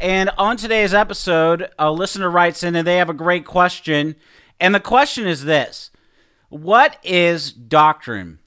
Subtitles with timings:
[0.00, 4.16] And on today's episode, a listener writes in and they have a great question.
[4.58, 5.90] And the question is this
[6.48, 8.38] What is doctrine?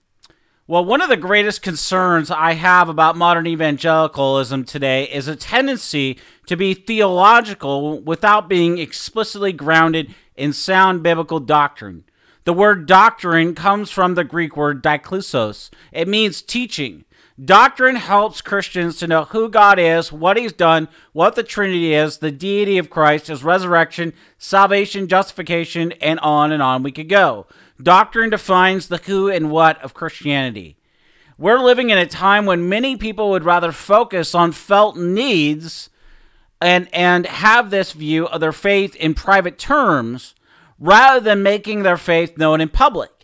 [0.66, 6.18] Well, one of the greatest concerns I have about modern evangelicalism today is a tendency
[6.48, 12.06] to be theological without being explicitly grounded in sound biblical doctrine.
[12.46, 15.70] The word doctrine comes from the Greek word diklusos.
[15.92, 17.06] It means teaching.
[17.44, 22.20] Doctrine helps Christians to know who God is, what He's done, what the Trinity is,
[22.20, 27.48] the deity of Christ, His resurrection, salvation, justification, and on and on we could go.
[27.82, 30.78] Doctrine defines the who and what of Christianity.
[31.38, 35.90] We're living in a time when many people would rather focus on felt needs
[36.62, 40.36] and, and have this view of their faith in private terms
[40.80, 43.23] rather than making their faith known in public.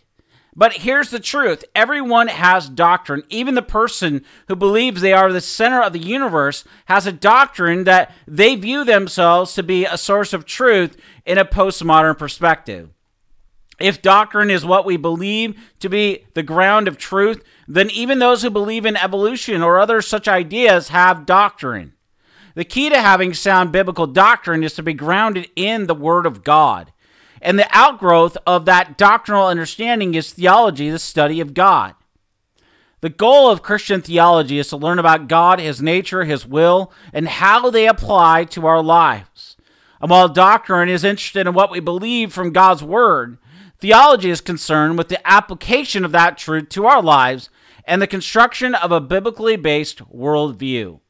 [0.54, 3.22] But here's the truth everyone has doctrine.
[3.28, 7.84] Even the person who believes they are the center of the universe has a doctrine
[7.84, 12.90] that they view themselves to be a source of truth in a postmodern perspective.
[13.78, 18.42] If doctrine is what we believe to be the ground of truth, then even those
[18.42, 21.94] who believe in evolution or other such ideas have doctrine.
[22.54, 26.44] The key to having sound biblical doctrine is to be grounded in the Word of
[26.44, 26.92] God.
[27.40, 31.94] And the outgrowth of that doctrinal understanding is theology, the study of God.
[33.00, 37.28] The goal of Christian theology is to learn about God, His nature, His will, and
[37.28, 39.56] how they apply to our lives.
[40.02, 43.38] And while doctrine is interested in what we believe from God's Word,
[43.78, 47.48] theology is concerned with the application of that truth to our lives
[47.84, 51.00] and the construction of a biblically based worldview.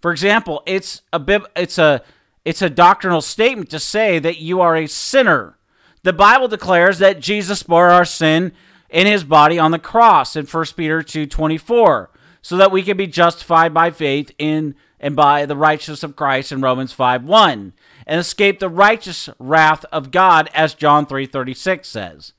[0.00, 2.02] For example, it's a it's a
[2.44, 5.58] it's a doctrinal statement to say that you are a sinner
[6.04, 8.52] the Bible declares that Jesus bore our sin
[8.90, 12.10] in his body on the cross in 1 Peter 2:24
[12.42, 16.52] so that we can be justified by faith in and by the righteousness of Christ
[16.52, 17.72] in Romans 5:1
[18.06, 22.34] and escape the righteous wrath of God as John 3:36 says.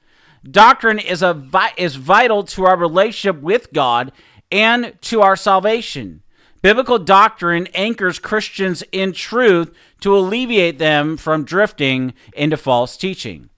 [0.50, 1.36] Doctrine is a
[1.76, 4.12] is vital to our relationship with God
[4.52, 6.22] and to our salvation.
[6.62, 9.72] Biblical doctrine anchors Christians in truth
[10.02, 13.50] to alleviate them from drifting into false teaching.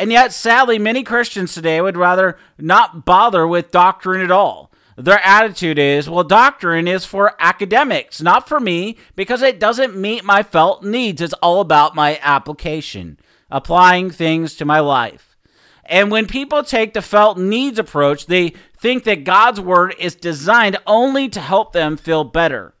[0.00, 4.72] And yet, sadly, many Christians today would rather not bother with doctrine at all.
[4.96, 10.24] Their attitude is, well, doctrine is for academics, not for me, because it doesn't meet
[10.24, 11.20] my felt needs.
[11.20, 13.18] It's all about my application,
[13.50, 15.36] applying things to my life.
[15.84, 20.78] And when people take the felt needs approach, they think that God's word is designed
[20.86, 22.72] only to help them feel better.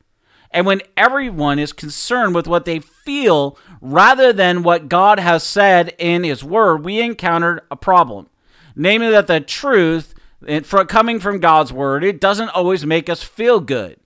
[0.52, 5.94] And when everyone is concerned with what they feel rather than what God has said
[5.98, 8.28] in His Word, we encountered a problem.
[8.74, 10.14] Namely, that the truth
[10.88, 13.98] coming from God's Word, it doesn't always make us feel good.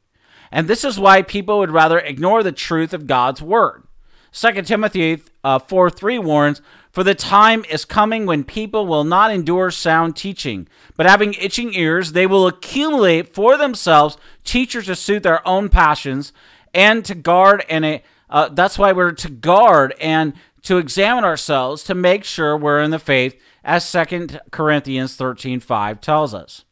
[0.53, 3.85] And this is why people would rather ignore the truth of God's Word.
[4.35, 9.31] 2 Timothy uh, 4 3 warns, For the time is coming when people will not
[9.31, 15.23] endure sound teaching, but having itching ears, they will accumulate for themselves teachers to suit
[15.23, 16.33] their own passions
[16.75, 21.85] and to guard and a, uh, that's why we're to guard and to examine ourselves
[21.85, 26.65] to make sure we're in the faith as 2 Corinthians 13 5 tells us.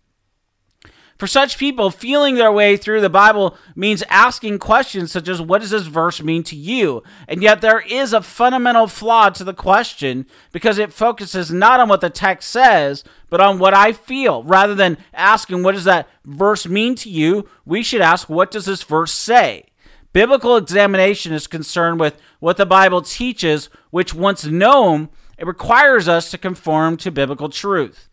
[1.23, 5.61] For such people, feeling their way through the Bible means asking questions such as, What
[5.61, 7.05] does this verse mean to you?
[7.29, 11.89] And yet, there is a fundamental flaw to the question because it focuses not on
[11.89, 14.43] what the text says, but on what I feel.
[14.43, 17.49] Rather than asking, What does that verse mean to you?
[17.65, 19.67] we should ask, What does this verse say?
[20.13, 25.09] Biblical examination is concerned with what the Bible teaches, which once known,
[25.39, 28.09] it requires us to conform to biblical truth.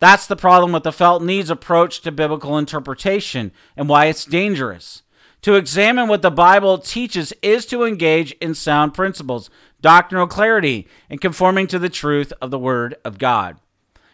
[0.00, 5.02] That's the problem with the felt needs approach to biblical interpretation and why it's dangerous.
[5.42, 9.50] To examine what the Bible teaches is to engage in sound principles,
[9.80, 13.58] doctrinal clarity, and conforming to the truth of the Word of God.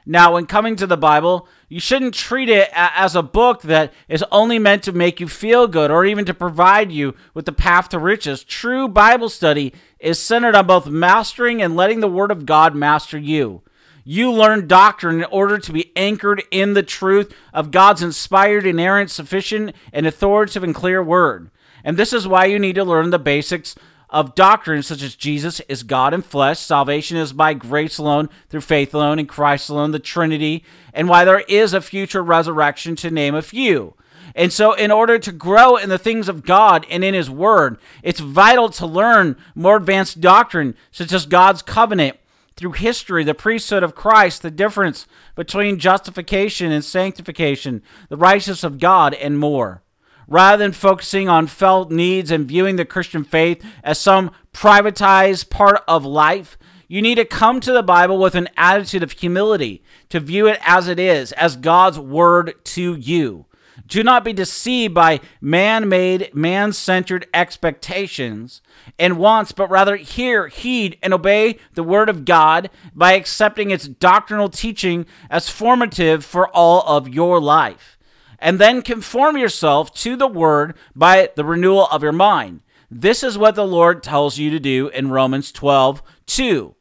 [0.06, 4.24] Now, when coming to the Bible, you shouldn't treat it as a book that is
[4.32, 7.90] only meant to make you feel good or even to provide you with the path
[7.90, 8.42] to riches.
[8.42, 13.18] True Bible study is centered on both mastering and letting the Word of God master
[13.18, 13.62] you.
[14.04, 19.10] You learn doctrine in order to be anchored in the truth of God's inspired, inerrant,
[19.10, 21.50] sufficient, and authoritative and clear word.
[21.84, 23.74] And this is why you need to learn the basics
[24.10, 28.62] of doctrines such as Jesus is God in flesh, salvation is by grace alone, through
[28.62, 33.10] faith alone, in Christ alone, the Trinity, and why there is a future resurrection, to
[33.10, 33.94] name a few.
[34.34, 37.78] And so, in order to grow in the things of God and in His Word,
[38.02, 42.16] it's vital to learn more advanced doctrine, such as God's covenant,
[42.60, 48.78] through history, the priesthood of Christ, the difference between justification and sanctification, the righteousness of
[48.78, 49.82] God, and more.
[50.28, 55.82] Rather than focusing on felt needs and viewing the Christian faith as some privatized part
[55.88, 60.20] of life, you need to come to the Bible with an attitude of humility, to
[60.20, 63.46] view it as it is, as God's word to you.
[63.86, 68.62] Do not be deceived by man made, man centered expectations
[68.98, 73.88] and wants, but rather hear, heed, and obey the Word of God by accepting its
[73.88, 77.98] doctrinal teaching as formative for all of your life.
[78.38, 82.62] And then conform yourself to the Word by the renewal of your mind.
[82.90, 86.74] This is what the Lord tells you to do in Romans 12 2.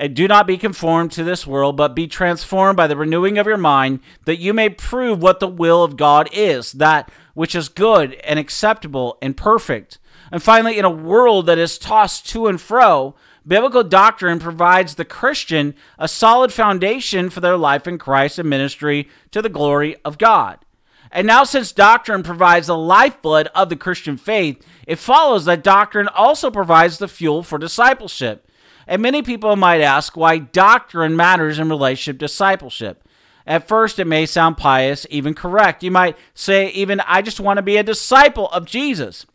[0.00, 3.46] And do not be conformed to this world, but be transformed by the renewing of
[3.46, 7.68] your mind, that you may prove what the will of God is, that which is
[7.68, 9.98] good and acceptable and perfect.
[10.32, 13.14] And finally, in a world that is tossed to and fro,
[13.46, 19.06] biblical doctrine provides the Christian a solid foundation for their life in Christ and ministry
[19.32, 20.64] to the glory of God.
[21.12, 26.08] And now, since doctrine provides the lifeblood of the Christian faith, it follows that doctrine
[26.08, 28.46] also provides the fuel for discipleship.
[28.90, 33.08] And many people might ask why doctrine matters in relationship to discipleship.
[33.46, 35.84] At first, it may sound pious, even correct.
[35.84, 39.26] You might say, even, I just want to be a disciple of Jesus.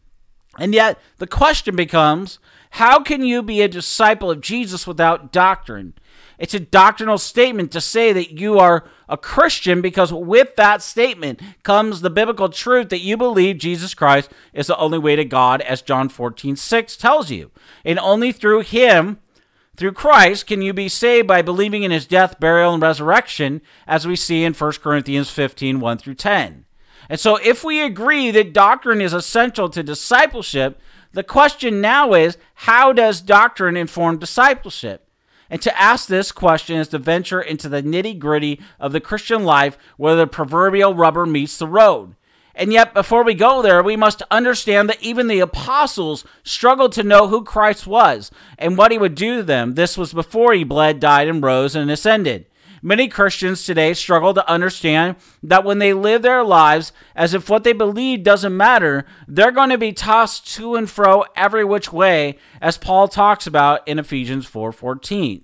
[0.60, 2.38] And yet, the question becomes
[2.72, 5.94] how can you be a disciple of Jesus without doctrine?
[6.38, 11.42] It's a doctrinal statement to say that you are a Christian because with that statement
[11.64, 15.62] comes the biblical truth that you believe Jesus Christ is the only way to God,
[15.62, 17.52] as John 14, 6 tells you.
[17.86, 19.20] And only through Him
[19.76, 24.08] through Christ can you be saved by believing in his death, burial, and resurrection, as
[24.08, 26.66] we see in 1 Corinthians 15 1 through 10.
[27.10, 30.80] And so, if we agree that doctrine is essential to discipleship,
[31.12, 35.08] the question now is how does doctrine inform discipleship?
[35.50, 39.44] And to ask this question is to venture into the nitty gritty of the Christian
[39.44, 42.16] life where the proverbial rubber meets the road.
[42.58, 47.04] And yet, before we go there, we must understand that even the apostles struggled to
[47.04, 49.76] know who Christ was and what he would do to them.
[49.76, 52.46] This was before he bled, died, and rose and ascended.
[52.82, 57.64] Many Christians today struggle to understand that when they live their lives as if what
[57.64, 62.38] they believe doesn't matter, they're going to be tossed to and fro every which way,
[62.62, 65.42] as Paul talks about in Ephesians 4:14.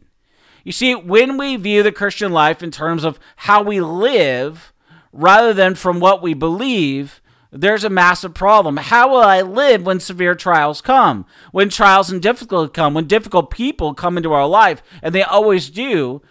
[0.63, 4.72] You see, when we view the Christian life in terms of how we live,
[5.12, 7.22] rather than from what we believe,
[7.52, 8.78] there's a massive problem.
[8.78, 11.25] How will I live when severe trials come?
[11.52, 15.69] When trials and difficulty come, when difficult people come into our life, and they always
[15.69, 16.22] do,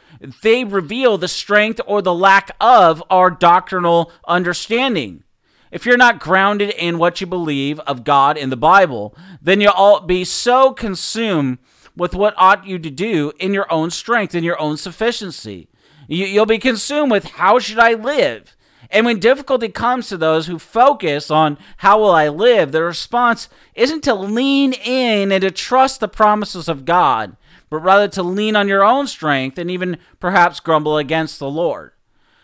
[0.43, 5.25] they reveal the strength or the lack of our doctrinal understanding.
[5.71, 9.73] If you're not grounded in what you believe of God in the Bible, then you'll
[9.73, 11.59] all be so consumed
[11.95, 15.69] with what ought you to do in your own strength, in your own sufficiency.
[16.09, 18.57] You'll be consumed with how should I live?
[18.91, 23.49] And when difficulty comes to those who focus on how will I live, the response
[23.75, 27.37] isn't to lean in and to trust the promises of God,
[27.69, 31.93] but rather to lean on your own strength and even perhaps grumble against the Lord.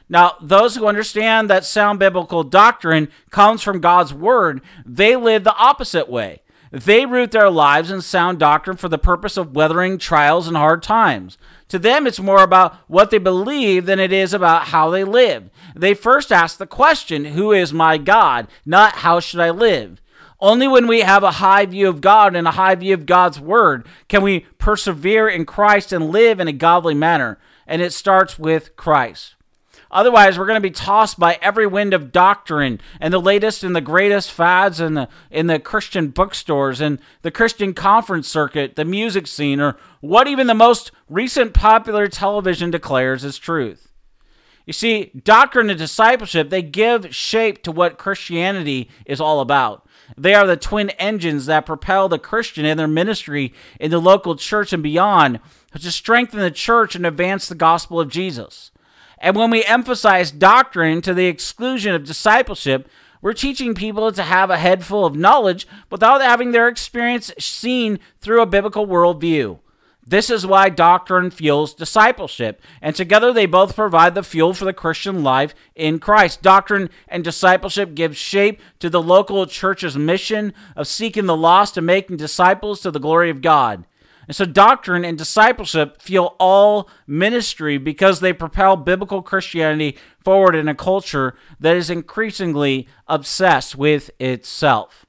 [0.09, 5.57] Now, those who understand that sound biblical doctrine comes from God's word, they live the
[5.57, 6.43] opposite way.
[6.77, 10.83] They root their lives in sound doctrine for the purpose of weathering trials and hard
[10.83, 11.39] times.
[11.69, 15.49] To them, it's more about what they believe than it is about how they live.
[15.75, 18.49] They first ask the question, Who is my God?
[18.67, 20.03] not how should I live?
[20.39, 23.41] Only when we have a high view of God and a high view of God's
[23.41, 27.39] word can we persevere in Christ and live in a godly manner.
[27.67, 29.36] And it starts with Christ.
[29.91, 33.75] Otherwise, we're going to be tossed by every wind of doctrine and the latest and
[33.75, 38.85] the greatest fads in the in the Christian bookstores and the Christian conference circuit, the
[38.85, 43.93] music scene, or what even the most recent popular television declares is truth.
[44.67, 49.87] You see, doctrine and discipleship, they give shape to what Christianity is all about.
[50.19, 54.35] They are the twin engines that propel the Christian in their ministry in the local
[54.35, 55.39] church and beyond
[55.73, 58.73] to strengthen the church and advance the gospel of Jesus.
[59.19, 62.89] And when we emphasize doctrine to the exclusion of discipleship,
[63.23, 67.99] we're teaching people to have a head full of knowledge without having their experience seen
[68.21, 69.59] through a biblical worldview.
[70.09, 74.73] This is why doctrine fuels discipleship, and together they both provide the fuel for the
[74.73, 76.43] Christian life in Christ.
[76.43, 81.87] Doctrine and discipleship give shape to the local church's mission of seeking the lost and
[81.87, 83.85] making disciples to the glory of God.
[84.27, 90.69] And so, doctrine and discipleship fuel all ministry because they propel biblical Christianity forward in
[90.69, 95.07] a culture that is increasingly obsessed with itself.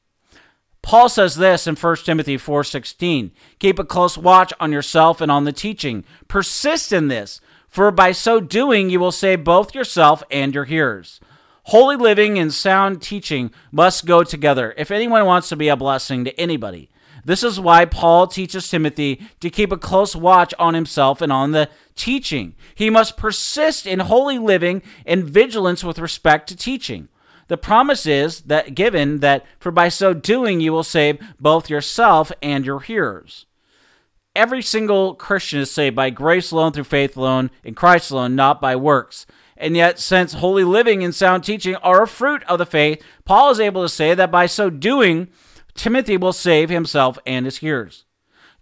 [0.84, 5.44] Paul says this in 1 Timothy 4:16, "Keep a close watch on yourself and on
[5.44, 6.06] the teaching.
[6.28, 11.20] Persist in this, for by so doing you will save both yourself and your hearers."
[11.64, 16.24] Holy living and sound teaching must go together if anyone wants to be a blessing
[16.24, 16.90] to anybody.
[17.26, 21.52] This is why Paul teaches Timothy to keep a close watch on himself and on
[21.52, 22.56] the teaching.
[22.76, 27.10] He must persist in holy living and vigilance with respect to teaching.
[27.48, 32.32] The promise is that given that for by so doing you will save both yourself
[32.42, 33.46] and your hearers.
[34.36, 38.62] Every single Christian is saved by grace alone through faith alone in Christ alone, not
[38.62, 39.26] by works.
[39.56, 43.50] And yet, since holy living and sound teaching are a fruit of the faith, Paul
[43.50, 45.30] is able to say that by so doing,
[45.78, 48.04] Timothy will save himself and his hearers.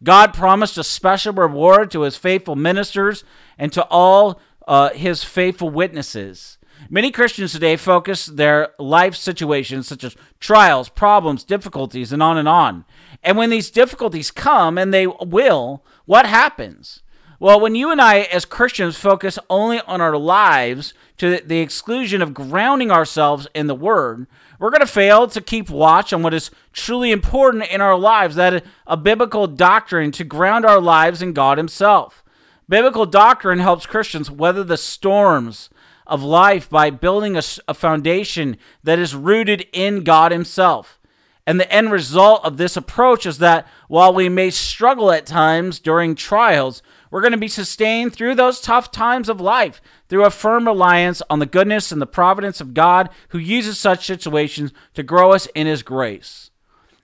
[0.04, 3.24] God promised a special reward to his faithful ministers
[3.58, 6.58] and to all uh, his faithful witnesses.
[6.90, 12.48] Many Christians today focus their life situations, such as trials, problems, difficulties, and on and
[12.48, 12.86] on.
[13.24, 17.02] And when these difficulties come, and they will, what happens?
[17.46, 22.24] Well, when you and I, as Christians, focus only on our lives to the exclusion
[22.24, 24.26] of grounding ourselves in the Word,
[24.58, 28.34] we're going to fail to keep watch on what is truly important in our lives
[28.34, 32.24] that a biblical doctrine to ground our lives in God Himself.
[32.68, 35.70] Biblical doctrine helps Christians weather the storms
[36.08, 41.00] of life by building a, a foundation that is rooted in God Himself.
[41.46, 45.80] And the end result of this approach is that while we may struggle at times
[45.80, 46.82] during trials,
[47.12, 51.22] we're going to be sustained through those tough times of life through a firm reliance
[51.30, 55.48] on the goodness and the providence of God who uses such situations to grow us
[55.56, 56.52] in His grace.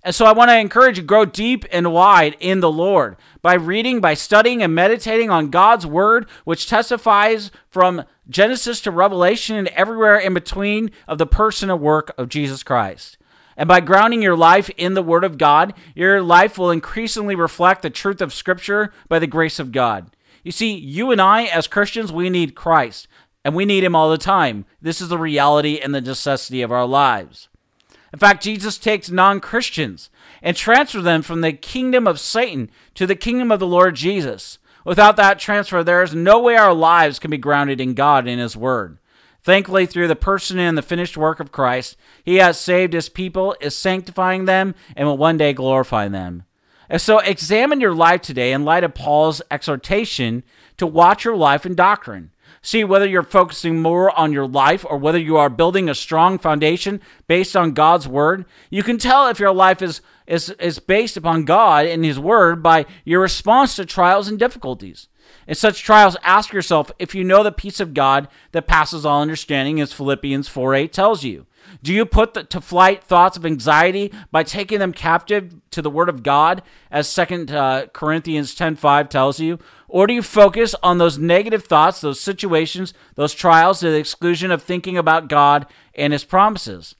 [0.03, 3.17] And so I want to encourage you to grow deep and wide in the Lord
[3.43, 9.57] by reading, by studying and meditating on God's word, which testifies from Genesis to Revelation
[9.57, 13.17] and everywhere in between of the person and work of Jesus Christ.
[13.57, 17.81] And by grounding your life in the Word of God, your life will increasingly reflect
[17.81, 20.15] the truth of Scripture by the grace of God.
[20.43, 23.07] You see, you and I, as Christians, we need Christ,
[23.45, 24.65] and we need Him all the time.
[24.81, 27.49] This is the reality and the necessity of our lives.
[28.13, 30.09] In fact, Jesus takes non Christians
[30.41, 34.57] and transfers them from the kingdom of Satan to the kingdom of the Lord Jesus.
[34.83, 38.41] Without that transfer, there is no way our lives can be grounded in God and
[38.41, 38.97] His Word.
[39.43, 43.55] Thankfully, through the person and the finished work of Christ, He has saved His people,
[43.59, 46.43] is sanctifying them, and will one day glorify them.
[46.89, 50.43] And so, examine your life today in light of Paul's exhortation
[50.77, 52.31] to watch your life and doctrine.
[52.61, 56.37] See whether you're focusing more on your life or whether you are building a strong
[56.37, 58.45] foundation based on God's word.
[58.69, 62.61] You can tell if your life is, is, is based upon God and His word
[62.61, 65.07] by your response to trials and difficulties.
[65.47, 69.21] In such trials, ask yourself if you know the peace of God that passes all
[69.21, 71.45] understanding, as Philippians 4 8 tells you.
[71.83, 75.89] Do you put the, to flight thoughts of anxiety by taking them captive to the
[75.89, 79.59] Word of God, as 2 uh, Corinthians 10.5 tells you?
[79.87, 84.51] Or do you focus on those negative thoughts, those situations, those trials to the exclusion
[84.51, 86.95] of thinking about God and His promises?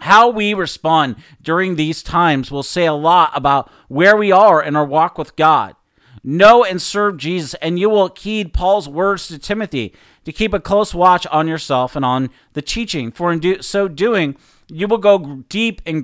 [0.00, 4.74] How we respond during these times will say a lot about where we are in
[4.74, 5.76] our walk with God.
[6.24, 9.92] Know and serve Jesus, and you will heed Paul's words to Timothy
[10.24, 13.10] to keep a close watch on yourself and on the teaching.
[13.10, 14.36] For in do, so doing,
[14.68, 16.02] you will go deep and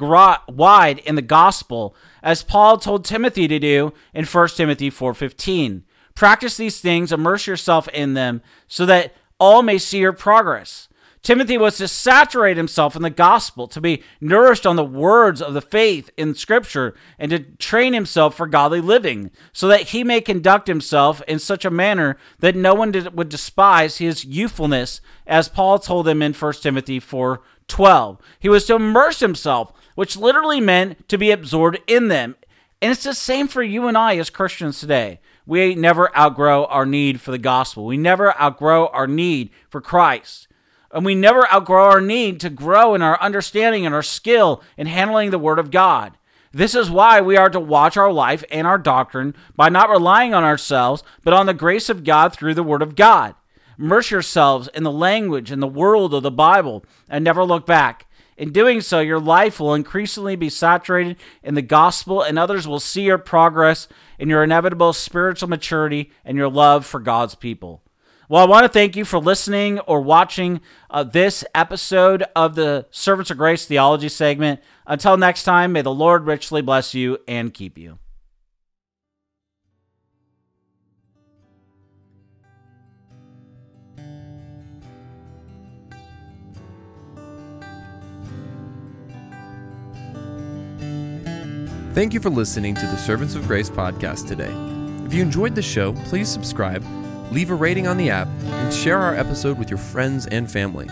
[0.49, 5.85] wide in the gospel, as Paul told Timothy to do in 1 Timothy 4:15.
[6.17, 10.89] Practice these things, immerse yourself in them, so that all may see your progress.
[11.23, 15.55] Timothy was to saturate himself in the gospel, to be nourished on the words of
[15.55, 20.21] the faith in Scripture, and to train himself for godly living, so that he may
[20.21, 25.79] conduct himself in such a manner that no one would despise his youthfulness, as Paul
[25.79, 28.19] told him in 1 Timothy 4 12.
[28.39, 32.37] He was to immerse himself, which literally meant to be absorbed in them.
[32.81, 35.21] And it's the same for you and I as Christians today.
[35.47, 37.85] We never outgrow our need for the gospel.
[37.85, 40.49] We never outgrow our need for Christ.
[40.93, 44.87] And we never outgrow our need to grow in our understanding and our skill in
[44.87, 46.17] handling the Word of God.
[46.51, 50.33] This is why we are to watch our life and our doctrine by not relying
[50.33, 53.35] on ourselves, but on the grace of God through the Word of God.
[53.79, 58.07] Immerse yourselves in the language and the world of the Bible and never look back.
[58.39, 62.79] In doing so, your life will increasingly be saturated in the gospel, and others will
[62.79, 67.83] see your progress in your inevitable spiritual maturity and your love for God's people.
[68.31, 72.87] Well, I want to thank you for listening or watching uh, this episode of the
[72.91, 74.61] Servants of Grace Theology segment.
[74.87, 77.99] Until next time, may the Lord richly bless you and keep you.
[91.95, 94.53] Thank you for listening to the Servants of Grace podcast today.
[95.07, 96.85] If you enjoyed the show, please subscribe,
[97.31, 100.89] leave a rating on the app, and share our episode with your friends and family.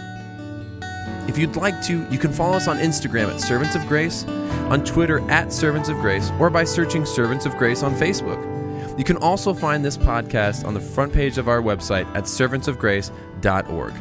[1.29, 4.25] If you'd like to, you can follow us on Instagram at Servants of Grace,
[4.71, 8.57] on Twitter at Servants of Grace, or by searching Servants of Grace on Facebook.
[8.99, 13.95] You can also find this podcast on the front page of our website at servantsofgrace.org.